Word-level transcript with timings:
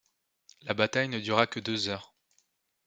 La 0.63 0.73
bataille 0.73 1.09
ne 1.09 1.19
dura 1.19 1.45
que 1.45 1.59
deux 1.59 1.87
heures. 1.87 2.15